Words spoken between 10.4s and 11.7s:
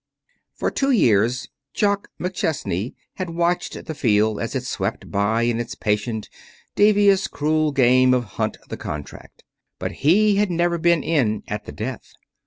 never been in at